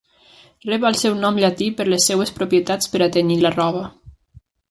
[0.69, 3.85] Rep el seu nom llatí per les seves propietats per a tenyir la roba.